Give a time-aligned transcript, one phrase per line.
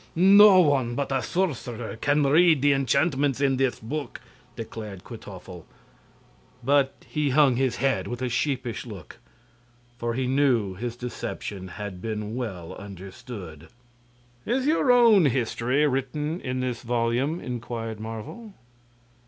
[0.15, 4.19] "No one but a sorcerer can read the enchantments in this book,"
[4.55, 5.63] declared Kwytoffle;
[6.63, 9.19] but he hung his head with a sheepish look,
[9.99, 13.67] for he knew his deception had been well understood.
[14.43, 18.55] "Is your own history written in this volume?" inquired Marvel.